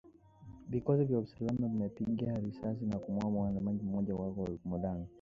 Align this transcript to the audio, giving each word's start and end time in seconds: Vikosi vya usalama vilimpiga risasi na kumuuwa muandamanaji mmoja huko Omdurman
Vikosi 0.69 1.03
vya 1.03 1.19
usalama 1.19 1.67
vilimpiga 1.67 2.37
risasi 2.39 2.85
na 2.85 2.99
kumuuwa 2.99 3.31
muandamanaji 3.31 3.83
mmoja 3.83 4.13
huko 4.13 4.41
Omdurman 4.43 5.05